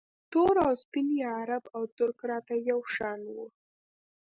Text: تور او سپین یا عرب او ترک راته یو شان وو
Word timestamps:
تور 0.31 0.55
او 0.65 0.73
سپین 0.81 1.07
یا 1.21 1.29
عرب 1.41 1.63
او 1.75 1.81
ترک 1.95 2.17
راته 2.29 2.55
یو 2.69 2.79
شان 2.93 3.19
وو 3.33 3.45